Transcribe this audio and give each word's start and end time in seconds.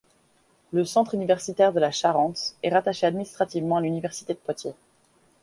Le 0.71 0.83
Centre 0.83 1.13
universitaire 1.13 1.73
de 1.73 1.79
la 1.79 1.91
Charente 1.91 2.55
est 2.63 2.73
rattaché 2.73 3.05
administrativement 3.05 3.77
à 3.77 3.81
l'université 3.81 4.33
de 4.33 4.39
Poitiers. 4.39 4.73